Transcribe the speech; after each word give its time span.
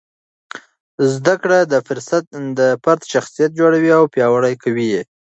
زده 1.13 1.35
کړه 1.41 1.59
د 2.59 2.61
فرد 2.83 3.01
شخصیت 3.13 3.51
جوړوي 3.59 3.91
او 3.97 4.03
پیاوړی 4.13 4.55
کوي. 4.63 4.87